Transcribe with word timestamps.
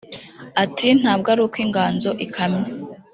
Ati 0.63 0.87
“Ntabwo 0.99 1.27
ari 1.33 1.41
uko 1.45 1.57
inganzo 1.65 2.09
ikamye 2.25 2.67